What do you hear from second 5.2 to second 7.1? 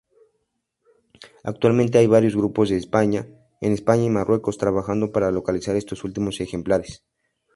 localizar estos últimos ejemplares.